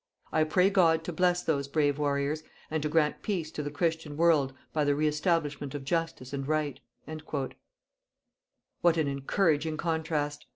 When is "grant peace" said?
2.89-3.51